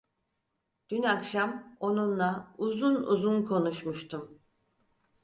Dün 0.89 1.03
akşam 1.03 1.77
onunla 1.79 2.55
uzun 2.57 2.95
uzun 3.03 3.43
konuşmuştum. 3.45 4.39